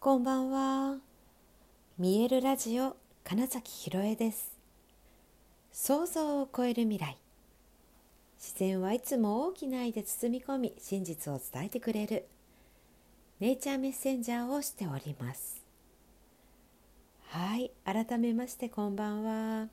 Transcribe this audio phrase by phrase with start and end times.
[0.00, 0.98] こんばんは。
[1.98, 4.56] 見えるラジオ金崎ひろえです。
[5.72, 7.18] 想像を超える未来。
[8.38, 12.28] 自然はいつも大きな愛で包み込み、真実を伝えてくれる。
[13.40, 15.60] ネイチャーメッセンジャーをしております。
[17.30, 19.66] はい、改めましてこんばんは。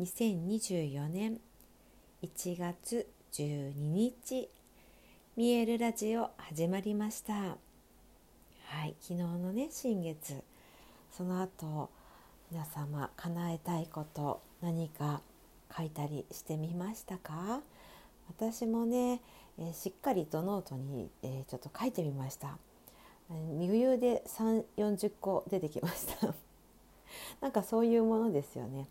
[0.00, 1.38] 2024年
[2.24, 4.48] 1月12日、
[5.36, 7.63] 見えるラジオ始まりました。
[8.76, 10.42] はい、昨日のね新月。
[11.12, 11.90] その後
[12.50, 15.22] 皆様叶えたいこと何か
[15.74, 17.60] 書いたりしてみましたか？
[18.28, 19.22] 私もね、
[19.58, 22.58] えーしっかりとノートに、えーちょっと書いてみました。
[23.30, 26.34] えー余裕で3 4 0個出てきました。
[27.40, 28.88] なんかそういうものですよね、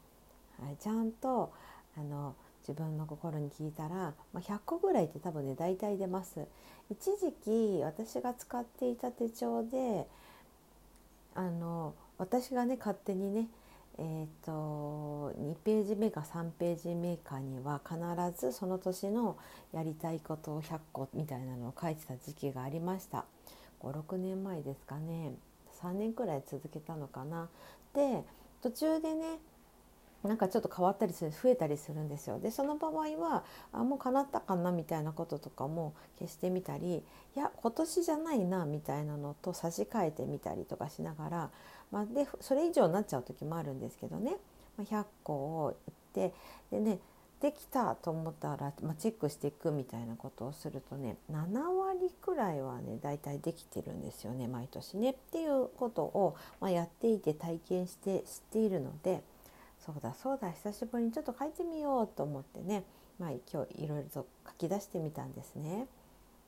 [0.63, 1.51] はい、ちゃんと
[1.97, 2.35] あの
[2.67, 6.45] 自分の心に聞いたら、まあ、100個ぐらいって多分ね大体出ます。
[6.89, 10.07] 一時期私が使っていた手帳で
[11.35, 13.47] あの私がね勝手にね
[13.99, 17.95] えー、と2ページ目か3ページ目かには必
[18.39, 19.37] ずその年の
[19.71, 23.25] やりたいことを100個みたいなのを書いてた時期がありました。
[23.81, 25.33] 56年前ですかね。
[25.81, 27.49] 3年くらい続けたのかな。
[27.93, 28.23] で
[28.61, 29.37] 途中でね
[30.23, 37.03] なんかちょっと変わったりする増えたりするんですよでその場合はあもう叶ったかなみたいなこととかも消してみたり
[37.35, 41.49] いや今年じゃないなみたいなのと差し替えてみたりとかしながら、
[41.91, 44.37] まあ、でそれ以上になっちゃう時もあるんですけどね、
[44.77, 45.75] ま、100個を
[46.15, 46.35] 言って
[46.71, 46.99] でね
[47.41, 59.21] できたと思ったら、まあ、チェックしていくみたいなことをするとね7割くらいはね大体できてるんですよね毎年ねっていうことを、まあ、やっていて体験して知っているので。
[59.85, 62.83] そうだそうだ久しぶりにちょっと書いてみようと思ってね、
[63.19, 65.87] まあ、今日いろいろと書き出してみたんですね。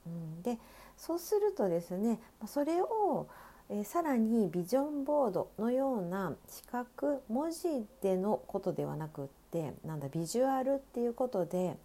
[0.05, 0.57] うん、で
[0.97, 3.27] そうするとですねそれを、
[3.69, 11.75] えーさらにビジョンボードのような視覚文字でのことではなくってなんだビジュアルっていうことで、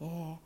[0.00, 0.36] えー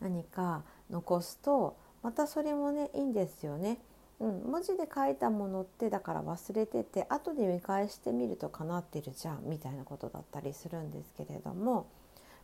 [0.00, 3.78] 何か残すとまたそれもねいいんですよね。
[4.18, 11.86] うん、文字で書いたものってだから忘れてて後で見返してみると叶ってるじゃんみたいなことだったりするんですけれども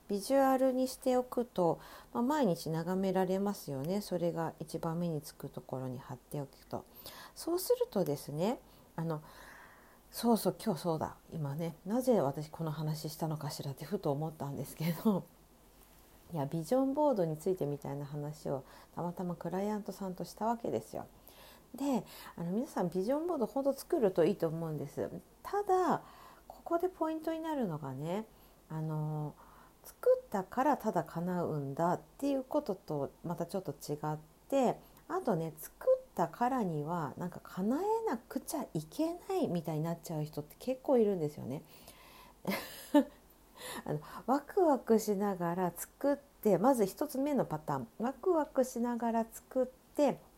[0.08, 1.80] ビジュアルにしておくと、
[2.12, 4.02] まあ、毎日眺められますよね。
[4.02, 6.84] それが一番目につくところに貼っておくと。
[7.34, 8.58] そうするとですね
[8.96, 9.22] あの
[10.10, 11.14] そうそう今日そうだ。
[11.32, 15.24] 今ねなぜ私この話したのかしらってふと思ったんですけど
[16.34, 21.06] いやビジョンボードについてみたいな話をたまたまクライアントさんとしたわけですよ。
[21.74, 22.04] で
[22.36, 25.08] あの皆さんビジョンボードほど作るといいと思うんです
[25.42, 26.02] ただ
[26.46, 28.24] ここでポイントになるのがね
[28.68, 29.34] あの
[29.84, 34.18] 作ったからただ叶うんだっていうこととまたちょっと違っ
[34.48, 34.76] て
[35.08, 41.62] あとね作ったからにはなんか叶えなくちゃいけないみたいになっちゃう人って結構いるんですよね。
[43.84, 49.81] あのワクワクしながら作ってまず一つ目のパターンワクワクしながら作って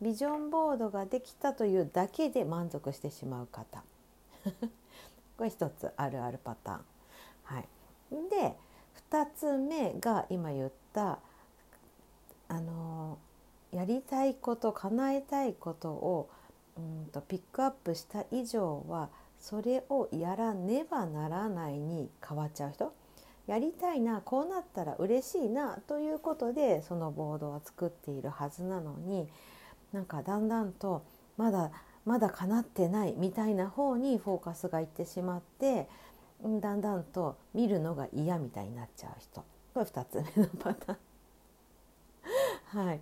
[0.01, 3.83] ビジョンボードができたというだけで満足してしまう方。
[5.37, 6.85] これ一つあるあるパターン。
[7.43, 7.67] はい、
[8.29, 8.57] で
[9.11, 11.19] 2つ目が今言った
[12.47, 13.17] あの
[13.71, 16.29] やりたいこと叶えたいことを
[16.77, 22.93] うんとピックアップした以上はそれをやらねばならないに変わっちゃう人。
[23.47, 29.27] やりたいなこうなったら嬉しいなということでそのボードは作っているはずなのに
[29.93, 31.03] なんかだんだんと
[31.37, 31.71] まだ
[32.05, 35.87] まだ叶ってないみたいな方にフォーカスがいってしまって
[36.43, 40.97] だんだんと見るのが嫌みたいになっちゃう人これ2つ目のパターン。
[42.85, 43.01] はい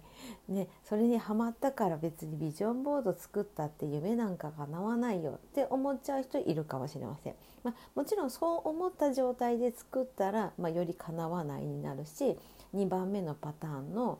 [0.49, 7.35] ね、それにハマったから別にビジョンボード作ったって夢なんか叶わないよって思っちゃう人いるかもしれません。
[7.63, 12.37] まあ、もちろんそう思った状態で作ったら、まあ、より叶わないになるし
[12.75, 14.19] 2番目のパターンの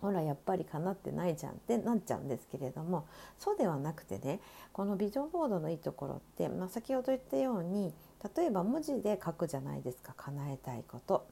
[0.00, 3.06] ほらやっぱり叶ってないじゃんってなっちゃうんですけれども
[3.38, 4.40] そうではなくてね
[4.72, 7.92] このビジョンボードのいいところって、まあ、先ほど言ったように
[8.36, 11.26] 例えば文字で書くじゃないですか叶えたいこと。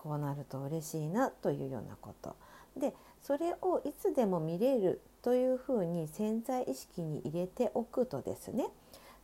[0.00, 2.36] こうなると嬉しいなというようなこと。
[2.76, 8.68] でそれをいつでも見れるというふうに潜在意識に入れておくとですね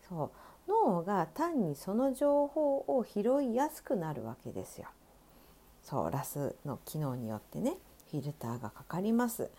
[0.08, 0.31] そう
[0.69, 4.88] 脳が単にその情報を拾いやすくなるわけですよ。
[5.82, 7.76] そうラスの機能によってね
[8.11, 9.50] フィルターがかかります。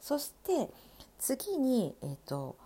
[0.00, 0.70] そして
[1.18, 2.56] 次に、えー、と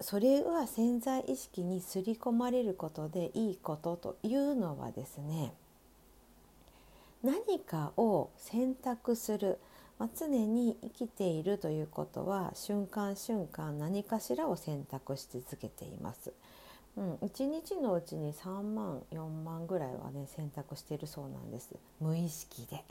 [0.00, 5.52] それは潜在意識に刷り込まれることでいいことというのはですね
[7.22, 9.58] 何かを選択する
[9.98, 16.32] まあ、常に生きているということは瞬間瞬間何かしらを選択し続けています。
[16.96, 22.84] うん、1日のうちに3万4万ぐらいはね選択してるそうなんです無意識で。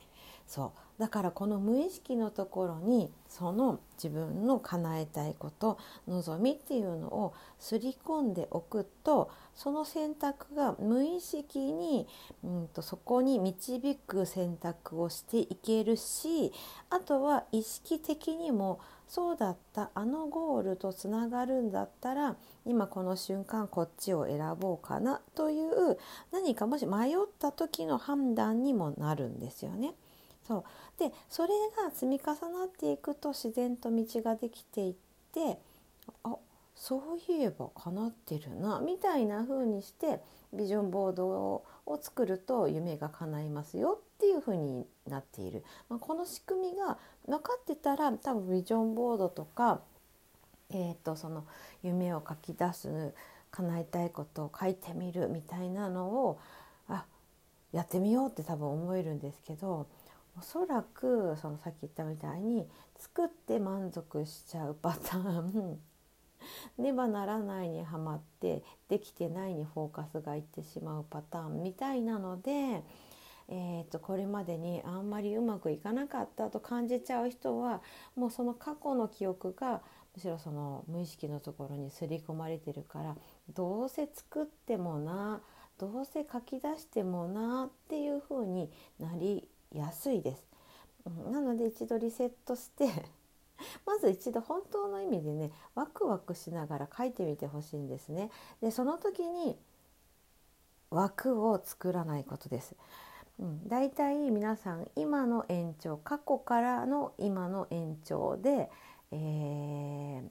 [0.48, 12.08] そうだからこの無意識のところにその自分の叶えたいこと望みっていうのをすり込んでおくとその選択が無意識に、
[12.44, 16.54] うんと、そこに導く選択をしていけるし
[16.90, 19.92] あとは意識的にもそうだった。
[19.94, 22.36] あのゴールとつながるんだったら
[22.66, 25.98] 今この瞬間こっちを選ぼうかなという
[26.32, 29.94] 何かもし迷った時の判断にもなるんですよね。
[30.48, 30.64] そう。
[31.00, 31.50] でそれ
[31.84, 34.96] が積み重なっていくと自然と道ができていっ
[35.32, 35.60] て
[36.24, 36.36] あ
[36.76, 40.20] そういえば叶ってるなみたいな風にして
[40.54, 41.64] ビジョンボードを
[42.02, 44.02] 作ると夢が叶いますよ。
[44.16, 49.82] っていう風になっている、まあ、この仕組みが分かってたら多分ビジョンボードとか、
[50.70, 51.46] えーと、その
[51.84, 53.14] 夢を書き出す
[53.52, 56.40] 叶えたいことを書いてみるみたいなのを
[56.88, 57.06] あ
[57.72, 59.88] やってみようって多分思えるんですけど
[60.38, 62.68] おそらくそのさっき言ったみたいに
[62.98, 65.80] 作って満足しちゃうパターン。
[66.78, 72.84] ねばならないにはまってできてないにフォーカスがいってしまうパターンみたいなので、
[73.48, 77.82] えーと、これまでにあんまりうまくいかなかったと感じちゃう人は
[78.16, 79.82] もうその過去の記憶が
[80.16, 83.16] むしろその無意識のところに刷り込まれてるから
[83.54, 85.42] どうせ作ってもな
[85.78, 90.44] どうせ書き出してもなっていう風になり安いです。
[91.32, 92.88] なので一度リセットして
[93.86, 98.32] まず一度本当の意味でねワクワクしながら書いてみてほしいんですね。
[98.62, 99.60] でその時に
[100.90, 102.76] 枠を作らないことです。
[103.40, 108.70] うん、だいたい皆さん今の延長過去からの今の延長で、
[109.12, 110.22] えー、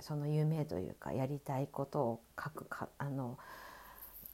[0.00, 3.38] その夢というかやりたいことを書くかあの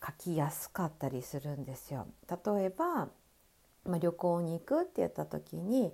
[0.04, 2.06] 書きやすかったりするんですよ。
[2.28, 3.08] 例えば
[3.84, 5.92] まあ、旅行に行くって言った時に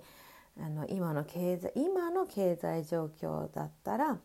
[0.59, 4.17] あの今の経済今の経済状況だったら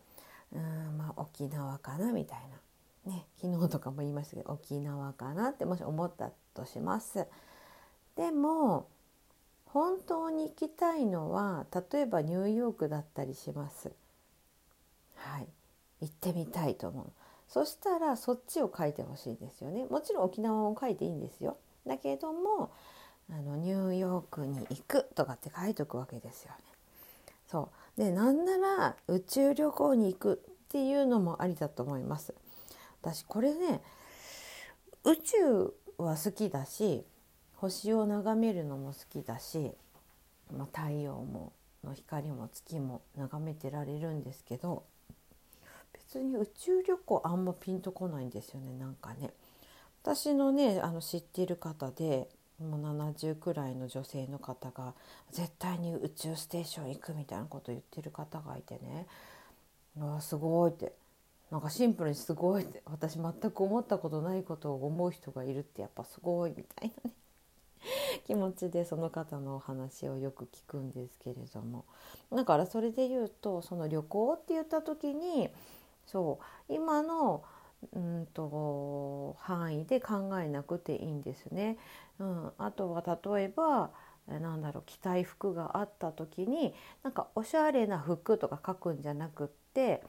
[0.53, 2.39] うん、まあ、沖縄かなみたい
[3.07, 7.27] な、ね、昨日とかも言いましたけど沖縄かなってもし思ったとします。
[8.17, 8.89] でも
[9.67, 13.93] 本当に行きたいのは例えばニューヨークだったりします。
[15.17, 15.49] はい、
[16.01, 17.07] 行ってみたいと思う。
[17.49, 19.85] そしたらそっちを書いてほしいですよね。
[19.87, 21.57] もちろん沖縄も書いていいんですよ。
[21.87, 22.71] だけども
[23.31, 26.59] あのニューヨークに行くとかって書いとくわけですよね。
[27.47, 32.35] そうでなんなら宇宙旅行に行くっていうのもありだと思います。
[33.03, 33.83] 私これね
[35.05, 37.05] 宇宙は好きだし
[37.65, 39.73] 星を眺めるのも好きだし、
[40.55, 41.53] まあ、太陽も
[41.83, 44.85] の光も月も眺めてられるんですけど
[45.93, 49.31] 別に宇宙旅行あんまピンとこないんですよねなんかね。
[50.03, 52.29] 私のねあの知ってる方で
[52.61, 54.93] もう70くらいの女性の方が
[55.33, 59.07] 絶対に宇宙ステーション行くみたいなこと言ってる方がいてね。
[60.01, 60.93] あすごいって。
[61.51, 62.83] なんかシンプルにすごいって。
[62.85, 67.15] 私全く思ったことないことを思う人がいるってやっぱすごいみたいなね。
[68.21, 71.85] 気持ちでその方のお話をよく聞くんですけれども
[72.33, 75.49] だからそれで言うとその旅行って言った時に
[76.07, 76.39] そ
[76.69, 77.45] う今の
[77.93, 81.77] うんと範囲で考えなくていいんですね。
[82.19, 83.03] うん、あとは
[83.37, 83.91] 例えば
[84.27, 90.03] なんだろう着たい服があった時になんかおしゃれな服とか書くんじゃなくって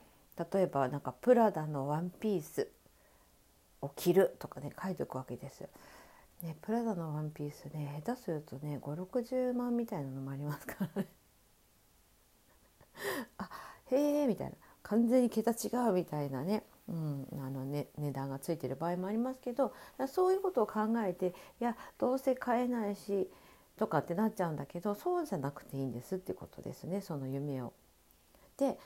[0.53, 2.69] 例えばなんかプラダのワンピース
[3.81, 5.67] を着るとかね書いておくわけです。
[6.41, 11.07] ね、プラダのワンピースね下手するとね560万みたいなのもありますからね。
[13.37, 13.49] あ
[13.87, 19.73] へえみたいな完全に桁違うみたいなねうん、あのね、値段がついてる場合もありますけど
[20.07, 23.29] そういうことを考えていやどうせ買えないし
[23.77, 27.73] とかってなっちゃうんだけどそうじゃなくていいんですってことですねその夢を。
[28.57, 28.79] で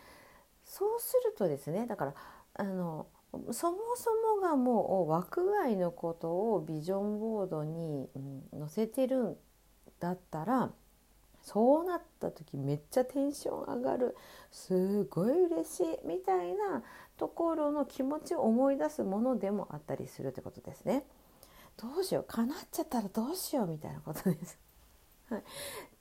[0.64, 2.14] そうするとですねだから
[2.56, 8.10] あのそもそもがもう枠外のことをビジョンボードに、
[8.58, 9.38] 載せてるん
[10.00, 10.72] だったら
[11.42, 14.16] そうなった時めっちゃテンション上がる
[14.52, 16.84] すごい嬉しいみたいな
[17.18, 21.06] ところの気持ちを思い出すものでもあったりするってことですね。
[21.78, 24.58] どうしよう叶っちゃったらどうしようみたいなことです。
[25.30, 25.44] はい、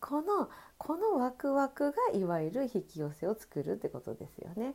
[0.00, 4.75] このこのワクワクがいわゆる引き寄せを作るってことですよね。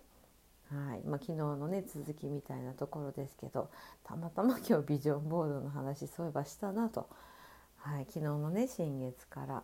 [0.74, 1.02] はい。
[1.06, 3.70] まあ、昨日のね続きみたいなところですけど
[4.04, 7.08] たまたま今日ビジョンボードの話そういえばしたなと、
[7.78, 9.64] はい、昨日のね新月から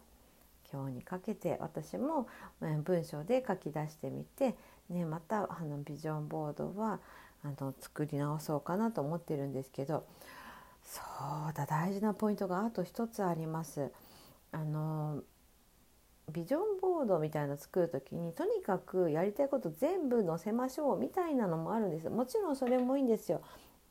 [0.71, 2.27] 今日にかけて私も
[2.59, 4.55] 文章で書き出してみて、
[4.89, 6.99] ね、またあのビジョンボードは
[7.43, 10.05] あの作り直そうかなと思ってるんですけど
[10.83, 11.01] そ
[11.49, 13.91] うだ大事なポイントがあと一つあります。
[14.51, 15.21] あの
[16.29, 23.41] ビジョンボードみたいなの作る時にとにかくやりたいこと全部載せましょうみたいなのもあるんですもちろんそれもいいんですよ。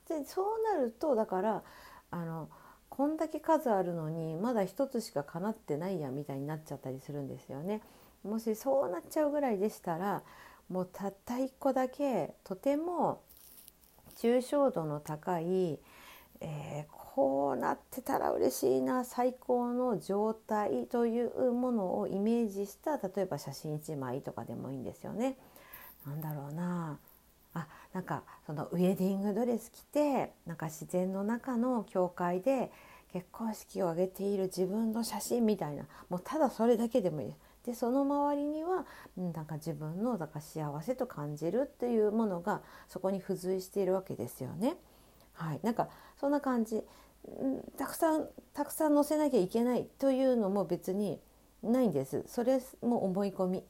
[0.09, 1.63] でそうなるとだから
[2.11, 2.49] あの
[2.89, 7.83] こんだけ数あるのにまだ一つしか叶ってないやみたいになっちゃったりするんですよね。
[8.25, 10.23] もしそうなっちゃうぐらいでしたら
[10.69, 13.23] もうたった一個だけとても
[14.17, 15.79] 抽象度の高い、
[16.41, 25.37] えー、こうなってたら嬉しいな最高の状態というものをイメージした例えば写真1枚とかでもいいんですよね。
[26.07, 26.99] なんだろうな
[27.55, 32.71] あなんかそのウェディングドレス着てなんか自然の中の教会で
[33.13, 44.77] 結婚式を挙げている自分の写真みたいなもうただそれだけでもいいでその周りにはなんか自分のだから幸せと感じるっていうものがそこに付随しているわけですよね。
[45.39, 46.83] はい、なんかそんな感じ。
[47.77, 51.21] たくさんたくさん載せなきゃいけないというのも別に
[51.63, 52.25] ないんです。
[52.27, 53.65] それも思い込み。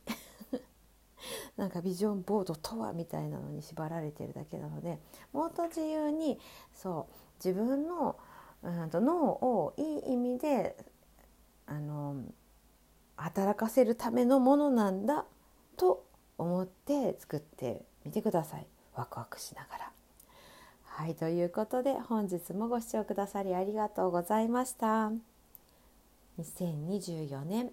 [1.57, 4.99] なんかビジョンボードとはみたいなのに縛られてるだけなので。
[5.33, 6.41] もっと自由に
[6.73, 8.17] そう自分の、
[8.63, 10.77] うんと、脳をいい意味で
[11.67, 12.17] あの
[13.17, 15.27] 働かせるためのものなんだ
[15.77, 16.07] と
[16.39, 18.67] 思って作ってみてください。
[18.95, 19.88] ワクワクしながら。
[20.99, 25.13] はいということで本日もご視聴くださりありがとうございました。
[26.41, 27.71] 2024年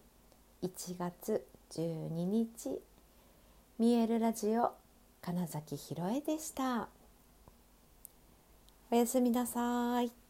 [0.61, 2.79] 1月12日
[3.79, 4.73] 見えるラジオ
[5.23, 6.87] 金崎ひろえでした。
[8.91, 10.24] おやすみなさい。